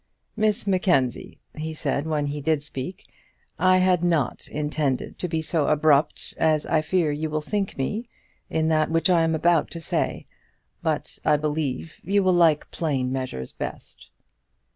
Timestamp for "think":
7.39-7.77